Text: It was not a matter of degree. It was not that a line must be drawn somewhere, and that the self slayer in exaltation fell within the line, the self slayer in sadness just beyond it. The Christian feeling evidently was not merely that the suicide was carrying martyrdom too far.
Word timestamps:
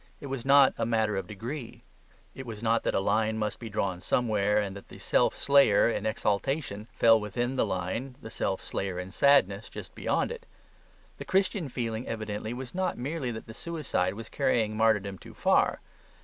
It 0.19 0.25
was 0.33 0.43
not 0.43 0.73
a 0.79 0.83
matter 0.87 1.15
of 1.15 1.27
degree. 1.27 1.83
It 2.33 2.47
was 2.47 2.63
not 2.63 2.81
that 2.81 2.95
a 2.95 2.99
line 2.99 3.37
must 3.37 3.59
be 3.59 3.69
drawn 3.69 4.01
somewhere, 4.01 4.57
and 4.57 4.75
that 4.75 4.87
the 4.87 4.97
self 4.97 5.35
slayer 5.37 5.87
in 5.89 6.07
exaltation 6.07 6.87
fell 6.91 7.19
within 7.19 7.55
the 7.55 7.67
line, 7.67 8.15
the 8.19 8.31
self 8.31 8.63
slayer 8.63 8.97
in 8.97 9.11
sadness 9.11 9.69
just 9.69 9.93
beyond 9.93 10.31
it. 10.31 10.47
The 11.19 11.25
Christian 11.25 11.69
feeling 11.69 12.07
evidently 12.07 12.51
was 12.51 12.73
not 12.73 12.97
merely 12.97 13.29
that 13.29 13.45
the 13.45 13.53
suicide 13.53 14.15
was 14.15 14.27
carrying 14.27 14.75
martyrdom 14.75 15.19
too 15.19 15.35
far. 15.35 15.81